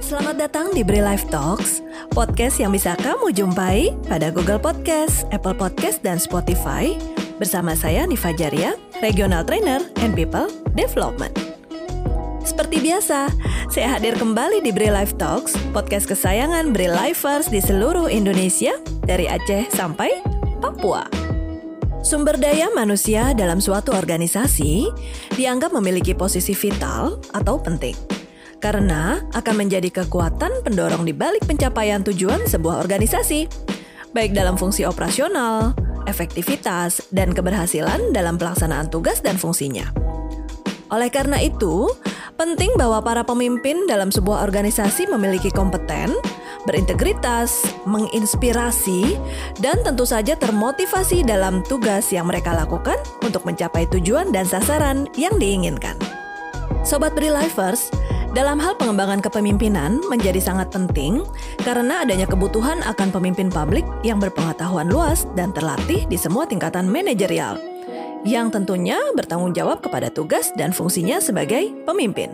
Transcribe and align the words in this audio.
Selamat 0.00 0.48
datang 0.48 0.72
di 0.72 0.80
Bri 0.80 1.04
Life 1.04 1.28
Talks, 1.28 1.84
podcast 2.16 2.56
yang 2.56 2.72
bisa 2.72 2.96
kamu 2.96 3.28
jumpai 3.28 3.92
pada 4.08 4.32
Google 4.32 4.56
Podcast, 4.56 5.28
Apple 5.36 5.52
Podcast, 5.52 6.00
dan 6.00 6.16
Spotify 6.16 6.96
bersama 7.36 7.76
saya 7.76 8.08
Nifa 8.08 8.32
Jaria, 8.32 8.72
Regional 9.04 9.44
Trainer 9.44 9.84
and 10.00 10.16
People 10.16 10.48
Development. 10.72 11.32
Seperti 12.40 12.80
biasa, 12.80 13.28
saya 13.68 14.00
hadir 14.00 14.16
kembali 14.16 14.64
di 14.64 14.72
Bri 14.72 14.88
Life 14.88 15.20
Talks, 15.20 15.52
podcast 15.76 16.08
kesayangan 16.08 16.72
Bri 16.72 16.88
Lifers 16.88 17.52
di 17.52 17.60
seluruh 17.60 18.08
Indonesia, 18.08 18.72
dari 19.04 19.28
Aceh 19.28 19.68
sampai 19.76 20.08
Papua. 20.64 21.04
Sumber 22.00 22.40
daya 22.40 22.72
manusia 22.72 23.36
dalam 23.36 23.60
suatu 23.60 23.92
organisasi 23.92 24.88
dianggap 25.36 25.76
memiliki 25.76 26.16
posisi 26.16 26.56
vital 26.56 27.20
atau 27.36 27.60
penting 27.60 28.21
karena 28.62 29.18
akan 29.34 29.66
menjadi 29.66 29.90
kekuatan 29.90 30.62
pendorong 30.62 31.02
di 31.02 31.10
balik 31.10 31.42
pencapaian 31.42 32.06
tujuan 32.06 32.46
sebuah 32.46 32.78
organisasi, 32.78 33.50
baik 34.14 34.32
dalam 34.32 34.54
fungsi 34.54 34.86
operasional, 34.86 35.74
efektivitas, 36.06 37.02
dan 37.10 37.34
keberhasilan 37.34 38.14
dalam 38.14 38.38
pelaksanaan 38.38 38.86
tugas 38.86 39.18
dan 39.18 39.34
fungsinya. 39.34 39.90
Oleh 40.94 41.10
karena 41.10 41.42
itu, 41.42 41.90
penting 42.38 42.70
bahwa 42.78 43.02
para 43.02 43.26
pemimpin 43.26 43.88
dalam 43.90 44.14
sebuah 44.14 44.46
organisasi 44.46 45.10
memiliki 45.10 45.50
kompeten, 45.50 46.14
berintegritas, 46.68 47.64
menginspirasi, 47.88 49.18
dan 49.58 49.82
tentu 49.82 50.06
saja 50.06 50.38
termotivasi 50.38 51.26
dalam 51.26 51.66
tugas 51.66 52.14
yang 52.14 52.30
mereka 52.30 52.54
lakukan 52.54 53.00
untuk 53.24 53.42
mencapai 53.42 53.88
tujuan 53.90 54.30
dan 54.30 54.46
sasaran 54.46 55.08
yang 55.18 55.34
diinginkan. 55.40 55.98
Sobat 56.84 57.14
Bri 57.14 57.30
Lifers, 57.30 57.88
dalam 58.32 58.56
hal 58.56 58.72
pengembangan 58.80 59.20
kepemimpinan 59.20 60.00
menjadi 60.08 60.40
sangat 60.40 60.72
penting 60.72 61.20
karena 61.60 62.00
adanya 62.00 62.24
kebutuhan 62.24 62.80
akan 62.80 63.12
pemimpin 63.12 63.52
publik 63.52 63.84
yang 64.00 64.16
berpengetahuan 64.16 64.88
luas 64.88 65.28
dan 65.36 65.52
terlatih 65.52 66.08
di 66.08 66.16
semua 66.16 66.48
tingkatan 66.48 66.88
manajerial, 66.88 67.60
yang 68.24 68.48
tentunya 68.48 68.96
bertanggung 69.12 69.52
jawab 69.52 69.84
kepada 69.84 70.08
tugas 70.08 70.48
dan 70.56 70.72
fungsinya 70.72 71.20
sebagai 71.20 71.76
pemimpin. 71.84 72.32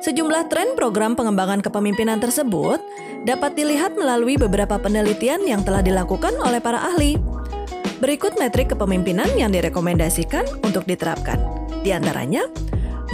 Sejumlah 0.00 0.48
tren 0.52 0.72
program 0.76 1.16
pengembangan 1.16 1.60
kepemimpinan 1.60 2.20
tersebut 2.20 2.80
dapat 3.28 3.56
dilihat 3.56 3.96
melalui 3.96 4.36
beberapa 4.40 4.76
penelitian 4.80 5.44
yang 5.44 5.64
telah 5.64 5.80
dilakukan 5.80 6.32
oleh 6.40 6.60
para 6.60 6.80
ahli. 6.80 7.16
Berikut 8.00 8.36
metrik 8.36 8.72
kepemimpinan 8.72 9.32
yang 9.36 9.48
direkomendasikan 9.48 10.44
untuk 10.60 10.84
diterapkan. 10.84 11.40
Di 11.80 11.96
antaranya, 11.96 12.44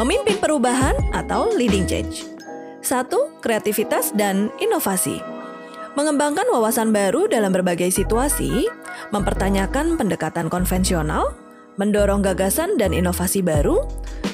Memimpin 0.01 0.41
perubahan 0.41 0.97
atau 1.13 1.53
leading 1.53 1.85
change. 1.85 2.25
Satu, 2.81 3.37
kreativitas 3.45 4.17
dan 4.17 4.49
inovasi. 4.57 5.21
Mengembangkan 5.93 6.49
wawasan 6.49 6.89
baru 6.89 7.29
dalam 7.29 7.53
berbagai 7.53 7.93
situasi, 7.93 8.65
mempertanyakan 9.13 10.01
pendekatan 10.01 10.49
konvensional, 10.49 11.37
mendorong 11.77 12.25
gagasan 12.25 12.81
dan 12.81 12.97
inovasi 12.97 13.45
baru, 13.45 13.85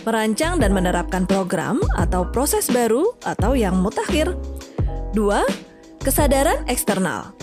merancang 0.07 0.63
dan 0.63 0.71
menerapkan 0.71 1.27
program 1.27 1.83
atau 1.99 2.23
proses 2.31 2.71
baru 2.71 3.19
atau 3.27 3.59
yang 3.59 3.75
mutakhir. 3.83 4.39
Dua, 5.19 5.43
kesadaran 5.99 6.63
eksternal, 6.71 7.35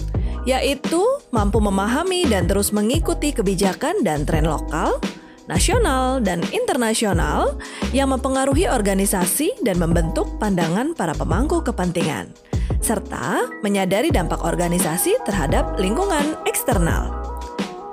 yaitu 0.47 1.03
mampu 1.35 1.59
memahami 1.59 2.23
dan 2.31 2.47
terus 2.47 2.71
mengikuti 2.71 3.35
kebijakan 3.35 3.99
dan 4.07 4.23
tren 4.23 4.47
lokal, 4.47 5.03
nasional, 5.47 6.23
dan 6.23 6.39
internasional 6.55 7.59
yang 7.91 8.11
mempengaruhi 8.11 8.67
organisasi 8.67 9.63
dan 9.63 9.79
membentuk 9.79 10.39
pandangan 10.39 10.95
para 10.95 11.11
pemangku 11.11 11.59
kepentingan, 11.63 12.31
serta 12.79 13.47
menyadari 13.61 14.09
dampak 14.09 14.39
organisasi 14.43 15.19
terhadap 15.27 15.75
lingkungan 15.79 16.39
eksternal. 16.47 17.11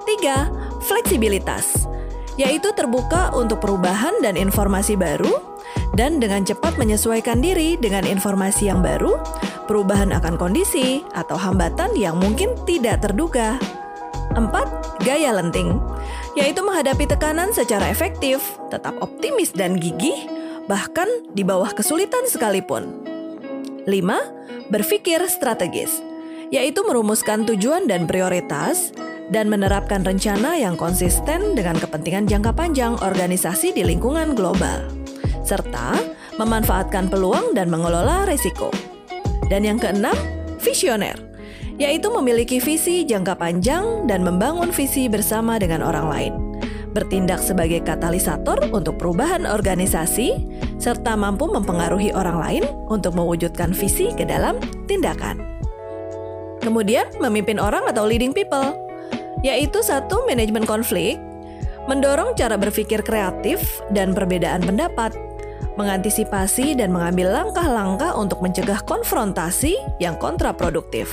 3. 0.07 0.83
Fleksibilitas, 0.87 1.87
yaitu 2.39 2.73
terbuka 2.75 3.31
untuk 3.35 3.61
perubahan 3.63 4.15
dan 4.23 4.35
informasi 4.39 4.95
baru, 4.99 5.51
dan 5.95 6.23
dengan 6.23 6.47
cepat 6.47 6.79
menyesuaikan 6.79 7.43
diri 7.43 7.75
dengan 7.79 8.07
informasi 8.07 8.71
yang 8.71 8.81
baru, 8.81 9.19
perubahan 9.67 10.15
akan 10.15 10.39
kondisi 10.39 11.03
atau 11.15 11.35
hambatan 11.39 11.95
yang 11.99 12.19
mungkin 12.19 12.55
tidak 12.67 13.03
terduga. 13.03 13.59
4. 14.39 15.03
Gaya 15.03 15.35
lenting 15.35 15.90
yaitu 16.39 16.63
menghadapi 16.63 17.07
tekanan 17.07 17.51
secara 17.51 17.91
efektif, 17.91 18.39
tetap 18.71 18.95
optimis 19.03 19.51
dan 19.51 19.79
gigih, 19.79 20.29
bahkan 20.71 21.07
di 21.35 21.43
bawah 21.43 21.71
kesulitan 21.75 22.27
sekalipun. 22.31 23.03
5. 23.87 24.71
Berpikir 24.71 25.19
strategis, 25.27 25.99
yaitu 26.55 26.87
merumuskan 26.87 27.43
tujuan 27.43 27.91
dan 27.91 28.07
prioritas 28.07 28.95
dan 29.31 29.51
menerapkan 29.51 30.03
rencana 30.03 30.59
yang 30.59 30.75
konsisten 30.79 31.55
dengan 31.59 31.79
kepentingan 31.79 32.27
jangka 32.27 32.53
panjang 32.55 32.95
organisasi 33.03 33.75
di 33.75 33.83
lingkungan 33.83 34.35
global, 34.39 34.87
serta 35.43 35.99
memanfaatkan 36.39 37.11
peluang 37.11 37.55
dan 37.55 37.67
mengelola 37.67 38.27
risiko. 38.27 38.71
Dan 39.51 39.67
yang 39.67 39.83
keenam, 39.83 40.15
visioner 40.63 41.30
yaitu 41.81 42.13
memiliki 42.13 42.61
visi 42.61 43.09
jangka 43.09 43.41
panjang 43.41 44.05
dan 44.05 44.21
membangun 44.21 44.69
visi 44.69 45.09
bersama 45.09 45.57
dengan 45.57 45.81
orang 45.81 46.07
lain, 46.13 46.33
bertindak 46.93 47.41
sebagai 47.41 47.81
katalisator 47.81 48.61
untuk 48.69 49.01
perubahan 49.01 49.49
organisasi, 49.49 50.37
serta 50.77 51.17
mampu 51.17 51.49
mempengaruhi 51.49 52.13
orang 52.13 52.37
lain 52.37 52.65
untuk 52.93 53.17
mewujudkan 53.17 53.73
visi 53.73 54.13
ke 54.13 54.29
dalam 54.29 54.61
tindakan. 54.85 55.41
Kemudian, 56.61 57.09
memimpin 57.17 57.57
orang 57.57 57.89
atau 57.89 58.05
leading 58.05 58.37
people, 58.37 58.77
yaitu 59.41 59.81
satu 59.81 60.29
manajemen 60.29 60.69
konflik, 60.69 61.17
mendorong 61.89 62.37
cara 62.37 62.61
berpikir 62.61 63.01
kreatif 63.01 63.81
dan 63.97 64.13
perbedaan 64.13 64.61
pendapat, 64.61 65.17
mengantisipasi 65.81 66.77
dan 66.77 66.93
mengambil 66.93 67.33
langkah-langkah 67.33 68.13
untuk 68.13 68.45
mencegah 68.45 68.85
konfrontasi 68.85 69.81
yang 69.97 70.21
kontraproduktif 70.21 71.09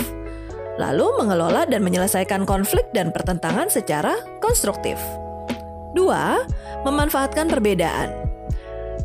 lalu 0.77 1.09
mengelola 1.17 1.65
dan 1.65 1.81
menyelesaikan 1.81 2.45
konflik 2.45 2.85
dan 2.93 3.09
pertentangan 3.09 3.67
secara 3.67 4.17
konstruktif. 4.39 4.97
Dua, 5.97 6.45
memanfaatkan 6.85 7.49
perbedaan, 7.49 8.13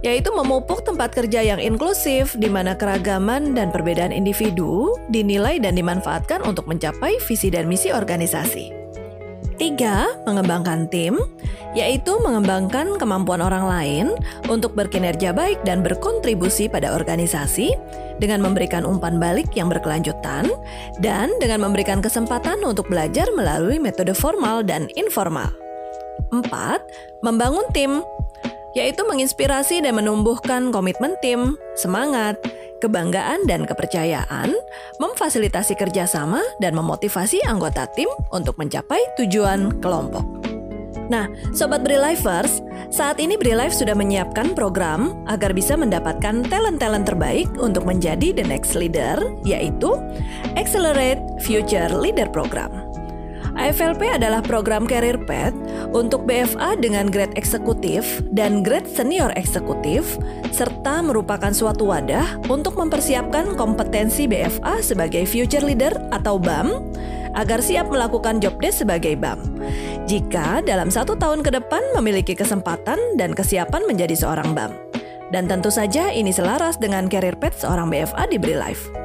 yaitu 0.04 0.28
memupuk 0.34 0.84
tempat 0.84 1.14
kerja 1.14 1.40
yang 1.40 1.62
inklusif 1.62 2.36
di 2.36 2.50
mana 2.50 2.76
keragaman 2.76 3.56
dan 3.56 3.72
perbedaan 3.72 4.12
individu 4.12 4.92
dinilai 5.08 5.62
dan 5.62 5.78
dimanfaatkan 5.78 6.44
untuk 6.44 6.68
mencapai 6.68 7.16
visi 7.24 7.48
dan 7.48 7.70
misi 7.70 7.94
organisasi. 7.94 8.74
Tiga, 9.56 10.10
mengembangkan 10.26 10.90
tim, 10.90 11.16
yaitu 11.72 12.12
mengembangkan 12.20 13.00
kemampuan 13.00 13.40
orang 13.40 13.64
lain 13.64 14.06
untuk 14.48 14.76
berkinerja 14.76 15.32
baik 15.32 15.60
dan 15.64 15.80
berkontribusi 15.80 16.68
pada 16.68 16.92
organisasi 16.92 17.72
dengan 18.20 18.44
memberikan 18.44 18.84
umpan 18.84 19.16
balik 19.16 19.48
yang 19.56 19.72
berkelanjutan 19.72 20.52
dan 21.00 21.32
dengan 21.40 21.64
memberikan 21.64 22.04
kesempatan 22.04 22.60
untuk 22.62 22.86
belajar 22.92 23.26
melalui 23.32 23.80
metode 23.80 24.12
formal 24.12 24.60
dan 24.60 24.86
informal. 24.94 25.48
Empat, 26.32 26.80
membangun 27.20 27.64
tim, 27.76 28.00
yaitu 28.72 29.04
menginspirasi 29.04 29.84
dan 29.84 29.96
menumbuhkan 29.96 30.72
komitmen 30.72 31.12
tim, 31.20 31.60
semangat, 31.76 32.40
kebanggaan 32.80 33.44
dan 33.44 33.68
kepercayaan, 33.68 34.56
memfasilitasi 34.96 35.76
kerjasama 35.76 36.40
dan 36.58 36.72
memotivasi 36.72 37.44
anggota 37.44 37.84
tim 37.92 38.08
untuk 38.32 38.56
mencapai 38.56 38.98
tujuan 39.20 39.76
kelompok. 39.84 40.31
Nah, 41.12 41.28
Sobat 41.52 41.84
Brilifers, 41.84 42.64
saat 42.88 43.20
ini 43.20 43.36
Brilife 43.36 43.76
sudah 43.76 43.92
menyiapkan 43.92 44.56
program 44.56 45.20
agar 45.28 45.52
bisa 45.52 45.76
mendapatkan 45.76 46.40
talent-talent 46.48 47.04
terbaik 47.04 47.52
untuk 47.60 47.84
menjadi 47.84 48.32
the 48.32 48.40
next 48.40 48.72
leader, 48.72 49.20
yaitu 49.44 49.92
Accelerate 50.56 51.20
Future 51.44 51.92
Leader 51.92 52.32
Program. 52.32 52.91
AFLP 53.52 54.08
adalah 54.08 54.40
program 54.40 54.88
career 54.88 55.20
path 55.28 55.54
untuk 55.92 56.24
BFA 56.24 56.76
dengan 56.80 57.12
grade 57.12 57.36
eksekutif 57.36 58.24
dan 58.32 58.64
grade 58.64 58.88
senior 58.88 59.28
eksekutif, 59.36 60.16
serta 60.54 61.04
merupakan 61.04 61.52
suatu 61.52 61.92
wadah 61.92 62.40
untuk 62.48 62.80
mempersiapkan 62.80 63.52
kompetensi 63.54 64.24
BFA 64.24 64.80
sebagai 64.80 65.28
future 65.28 65.64
leader 65.64 65.92
atau 66.16 66.40
BAM 66.40 66.72
agar 67.36 67.60
siap 67.60 67.88
melakukan 67.92 68.40
job 68.40 68.56
desk 68.60 68.84
sebagai 68.84 69.16
BAM. 69.16 69.40
Jika 70.08 70.64
dalam 70.64 70.88
satu 70.88 71.16
tahun 71.16 71.44
ke 71.44 71.52
depan 71.52 71.82
memiliki 71.96 72.32
kesempatan 72.32 73.20
dan 73.20 73.36
kesiapan 73.36 73.84
menjadi 73.84 74.16
seorang 74.16 74.56
BAM. 74.56 74.72
Dan 75.32 75.48
tentu 75.48 75.72
saja 75.72 76.12
ini 76.12 76.28
selaras 76.28 76.76
dengan 76.76 77.08
career 77.08 77.36
path 77.40 77.64
seorang 77.64 77.88
BFA 77.88 78.28
di 78.28 78.36
Life. 78.36 79.01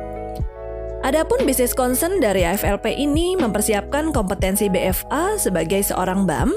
Adapun 1.08 1.48
bisnis 1.48 1.72
concern 1.72 2.20
dari 2.20 2.44
AFLP 2.44 2.92
ini 2.92 3.40
mempersiapkan 3.40 4.12
kompetensi 4.12 4.68
BFA 4.68 5.40
sebagai 5.40 5.80
seorang 5.80 6.28
BAM 6.28 6.52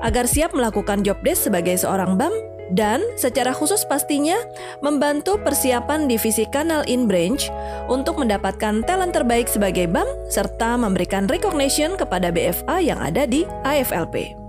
agar 0.00 0.24
siap 0.24 0.56
melakukan 0.56 1.04
job 1.04 1.20
desk 1.20 1.52
sebagai 1.52 1.76
seorang 1.76 2.16
BAM 2.16 2.32
dan 2.72 3.04
secara 3.20 3.52
khusus 3.52 3.84
pastinya 3.84 4.40
membantu 4.80 5.36
persiapan 5.44 6.08
divisi 6.08 6.48
kanal 6.48 6.80
in 6.88 7.04
branch 7.04 7.52
untuk 7.92 8.16
mendapatkan 8.16 8.80
talent 8.88 9.12
terbaik 9.12 9.52
sebagai 9.52 9.84
BAM 9.84 10.08
serta 10.32 10.80
memberikan 10.80 11.28
recognition 11.28 11.92
kepada 12.00 12.32
BFA 12.32 12.80
yang 12.80 13.04
ada 13.04 13.28
di 13.28 13.44
AFLP. 13.68 14.39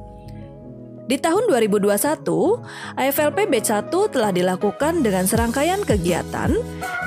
Di 1.11 1.19
tahun 1.19 1.51
2021, 1.51 2.23
AFLP 2.95 3.51
Batch 3.51 3.67
1 3.67 4.15
telah 4.15 4.31
dilakukan 4.31 5.03
dengan 5.03 5.27
serangkaian 5.27 5.83
kegiatan 5.83 6.55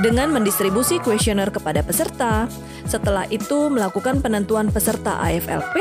dengan 0.05 0.29
mendistribusi 0.29 1.01
kuesioner 1.01 1.49
kepada 1.49 1.81
peserta. 1.81 2.45
Setelah 2.85 3.25
itu 3.33 3.73
melakukan 3.73 4.21
penentuan 4.21 4.69
peserta 4.69 5.17
AFLP, 5.25 5.81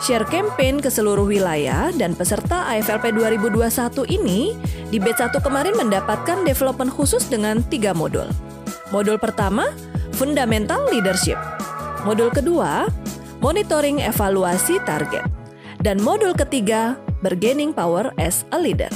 share 0.00 0.24
campaign 0.32 0.80
ke 0.80 0.88
seluruh 0.88 1.28
wilayah 1.28 1.92
dan 2.00 2.16
peserta 2.16 2.64
AFLP 2.72 3.12
2021 3.12 4.08
ini 4.08 4.56
di 4.88 4.96
Batch 4.96 5.28
1 5.28 5.44
kemarin 5.44 5.76
mendapatkan 5.76 6.40
development 6.48 6.88
khusus 6.88 7.28
dengan 7.28 7.60
tiga 7.68 7.92
modul. 7.92 8.24
Modul 8.88 9.20
pertama, 9.20 9.68
Fundamental 10.16 10.88
Leadership. 10.88 11.36
Modul 12.08 12.32
kedua, 12.32 12.88
Monitoring 13.44 14.00
Evaluasi 14.00 14.80
Target. 14.88 15.28
Dan 15.80 16.00
modul 16.00 16.32
ketiga, 16.36 16.96
Bargaining 17.20 17.72
Power 17.72 18.12
as 18.16 18.44
a 18.52 18.58
Leader. 18.60 18.92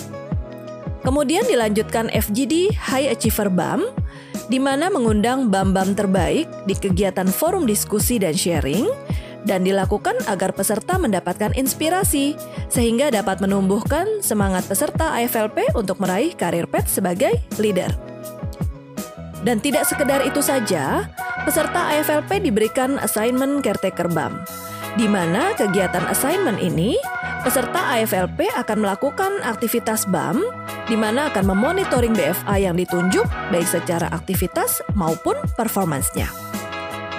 Kemudian 1.04 1.44
dilanjutkan 1.44 2.08
FGD 2.08 2.72
High 2.72 3.12
Achiever 3.12 3.52
BAM, 3.52 3.84
di 4.48 4.56
mana 4.56 4.88
mengundang 4.88 5.52
BAM-BAM 5.52 5.92
terbaik 5.92 6.48
di 6.64 6.72
kegiatan 6.72 7.28
forum 7.28 7.68
diskusi 7.68 8.16
dan 8.16 8.32
sharing, 8.32 8.88
dan 9.44 9.60
dilakukan 9.60 10.16
agar 10.24 10.56
peserta 10.56 10.96
mendapatkan 10.96 11.52
inspirasi, 11.52 12.32
sehingga 12.72 13.12
dapat 13.12 13.44
menumbuhkan 13.44 14.08
semangat 14.24 14.64
peserta 14.64 15.12
AFLP 15.20 15.76
untuk 15.76 16.00
meraih 16.00 16.32
karir 16.32 16.64
pet 16.64 16.88
sebagai 16.88 17.36
leader. 17.60 17.92
Dan 19.44 19.60
tidak 19.60 19.84
sekedar 19.84 20.24
itu 20.24 20.40
saja, 20.40 21.04
peserta 21.44 21.92
AFLP 21.92 22.40
diberikan 22.40 22.96
assignment 23.04 23.60
caretaker 23.60 24.08
BAM, 24.08 24.40
di 24.96 25.04
mana 25.04 25.52
kegiatan 25.52 26.08
assignment 26.08 26.56
ini 26.64 26.96
Peserta 27.44 27.92
AFLP 27.92 28.48
akan 28.56 28.88
melakukan 28.88 29.44
aktivitas 29.44 30.08
BAM 30.08 30.40
di 30.88 30.96
mana 30.96 31.28
akan 31.28 31.52
memonitoring 31.52 32.16
BFA 32.16 32.56
yang 32.56 32.72
ditunjuk 32.72 33.28
baik 33.52 33.68
secara 33.68 34.08
aktivitas 34.16 34.80
maupun 34.96 35.36
performansnya. 35.52 36.24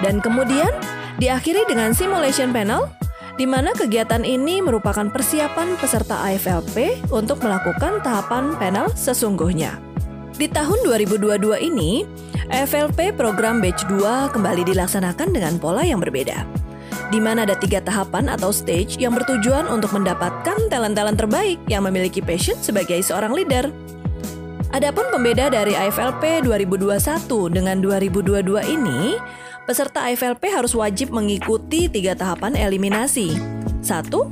Dan 0.02 0.18
kemudian 0.18 0.74
diakhiri 1.22 1.62
dengan 1.70 1.94
simulation 1.94 2.50
panel 2.50 2.90
di 3.38 3.46
mana 3.46 3.70
kegiatan 3.70 4.26
ini 4.26 4.58
merupakan 4.58 5.06
persiapan 5.06 5.78
peserta 5.78 6.18
AFLP 6.26 7.06
untuk 7.14 7.38
melakukan 7.46 8.02
tahapan 8.02 8.58
panel 8.58 8.90
sesungguhnya. 8.98 9.78
Di 10.34 10.50
tahun 10.50 10.90
2022 10.90 11.38
ini, 11.70 12.02
AFLP 12.50 13.14
program 13.14 13.62
batch 13.62 13.86
2 13.86 14.34
kembali 14.34 14.74
dilaksanakan 14.74 15.30
dengan 15.30 15.54
pola 15.62 15.86
yang 15.86 16.02
berbeda 16.02 16.65
di 17.10 17.22
mana 17.22 17.46
ada 17.46 17.54
tiga 17.54 17.78
tahapan 17.78 18.26
atau 18.32 18.50
stage 18.50 18.98
yang 18.98 19.14
bertujuan 19.14 19.70
untuk 19.70 19.94
mendapatkan 19.94 20.58
talent-talent 20.66 21.18
terbaik 21.18 21.58
yang 21.70 21.86
memiliki 21.86 22.18
passion 22.18 22.58
sebagai 22.58 22.98
seorang 23.02 23.30
leader. 23.34 23.70
Adapun 24.74 25.06
pembeda 25.14 25.46
dari 25.46 25.78
AFLP 25.78 26.42
2021 26.42 26.98
dengan 27.54 27.78
2022 27.78 28.60
ini, 28.66 29.14
peserta 29.64 30.10
AFLP 30.10 30.50
harus 30.50 30.74
wajib 30.74 31.14
mengikuti 31.14 31.86
tiga 31.86 32.18
tahapan 32.18 32.58
eliminasi. 32.58 33.38
Satu, 33.80 34.26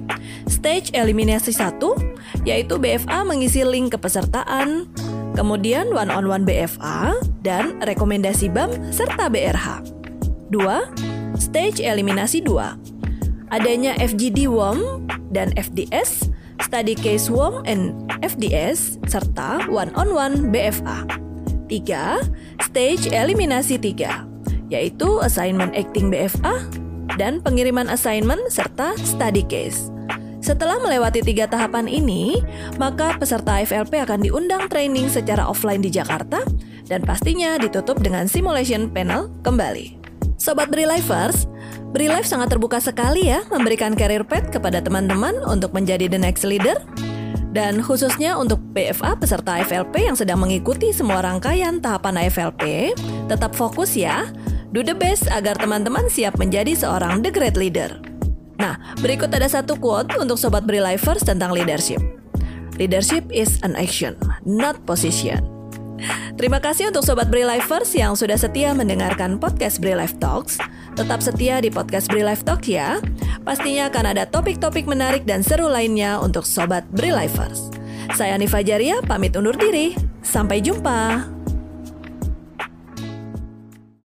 stage 0.50 0.90
eliminasi 0.90 1.54
satu, 1.54 1.94
yaitu 2.42 2.76
BFA 2.82 3.22
mengisi 3.22 3.62
link 3.62 3.94
kepesertaan, 3.94 4.90
kemudian 5.38 5.94
one-on-one 5.94 6.42
BFA, 6.42 7.14
dan 7.46 7.78
rekomendasi 7.86 8.50
BAM 8.50 8.74
serta 8.90 9.30
BRH. 9.30 9.86
Dua, 10.50 10.82
Stage 11.38 11.82
eliminasi 11.82 12.42
2. 12.46 13.50
Adanya 13.50 13.94
FGD 13.98 14.46
WOM 14.50 15.06
dan 15.30 15.50
FDS, 15.54 16.30
Study 16.62 16.94
Case 16.94 17.30
WOM 17.30 17.62
and 17.66 17.94
FDS, 18.22 19.02
serta 19.06 19.66
one-on-one 19.66 20.50
BFA. 20.54 21.06
3. 21.70 22.22
Stage 22.62 23.10
eliminasi 23.10 23.78
3, 23.78 24.70
yaitu 24.70 25.08
Assignment 25.22 25.74
Acting 25.74 26.10
BFA 26.10 26.54
dan 27.16 27.42
pengiriman 27.42 27.90
assignment 27.90 28.42
serta 28.50 28.94
study 29.02 29.44
case. 29.46 29.90
Setelah 30.44 30.76
melewati 30.76 31.24
tiga 31.24 31.48
tahapan 31.48 31.88
ini, 31.88 32.36
maka 32.76 33.16
peserta 33.16 33.64
FLP 33.64 34.04
akan 34.04 34.20
diundang 34.28 34.68
training 34.68 35.08
secara 35.08 35.48
offline 35.48 35.80
di 35.80 35.88
Jakarta 35.88 36.44
dan 36.84 37.00
pastinya 37.00 37.56
ditutup 37.56 37.96
dengan 38.04 38.28
simulation 38.28 38.92
panel 38.92 39.32
kembali. 39.40 40.03
Sobat 40.44 40.68
Brilifers, 40.68 41.48
Brilife 41.96 42.28
sangat 42.28 42.52
terbuka 42.52 42.76
sekali 42.76 43.32
ya 43.32 43.48
memberikan 43.48 43.96
career 43.96 44.20
path 44.20 44.52
kepada 44.52 44.76
teman-teman 44.84 45.40
untuk 45.48 45.72
menjadi 45.72 46.04
the 46.04 46.20
next 46.20 46.44
leader. 46.44 46.76
Dan 47.56 47.80
khususnya 47.80 48.36
untuk 48.36 48.60
PFA 48.76 49.16
peserta 49.16 49.56
FLP 49.64 50.04
yang 50.04 50.12
sedang 50.12 50.44
mengikuti 50.44 50.92
semua 50.92 51.24
rangkaian 51.24 51.80
tahapan 51.80 52.28
AFLP, 52.28 52.92
tetap 53.24 53.56
fokus 53.56 53.96
ya. 53.96 54.28
Do 54.76 54.84
the 54.84 54.92
best 54.92 55.32
agar 55.32 55.56
teman-teman 55.56 56.12
siap 56.12 56.36
menjadi 56.36 56.76
seorang 56.76 57.24
the 57.24 57.32
great 57.32 57.56
leader. 57.56 57.96
Nah, 58.60 58.76
berikut 59.00 59.32
ada 59.32 59.48
satu 59.48 59.80
quote 59.80 60.12
untuk 60.20 60.36
Sobat 60.36 60.68
Brilifers 60.68 61.24
tentang 61.24 61.56
leadership. 61.56 62.04
Leadership 62.76 63.24
is 63.32 63.56
an 63.64 63.72
action, 63.80 64.12
not 64.44 64.76
position. 64.84 65.53
Terima 66.34 66.58
kasih 66.58 66.90
untuk 66.90 67.06
Sobat 67.06 67.30
Brilifers 67.30 67.90
yang 67.94 68.14
sudah 68.18 68.38
setia 68.38 68.74
mendengarkan 68.74 69.38
podcast 69.38 69.78
Brilife 69.78 70.18
Talks. 70.18 70.58
Tetap 70.94 71.22
setia 71.22 71.58
di 71.58 71.70
podcast 71.70 72.06
Brilife 72.06 72.46
Talk 72.46 72.66
ya. 72.66 73.02
Pastinya 73.42 73.90
akan 73.90 74.04
ada 74.14 74.24
topik-topik 74.28 74.86
menarik 74.86 75.26
dan 75.26 75.42
seru 75.42 75.66
lainnya 75.66 76.22
untuk 76.22 76.46
Sobat 76.46 76.86
Brilifers. 76.94 77.74
Saya 78.14 78.36
Nifa 78.36 78.60
Jaria, 78.60 79.00
pamit 79.04 79.34
undur 79.34 79.56
diri. 79.56 79.96
Sampai 80.20 80.60
jumpa. 80.60 81.33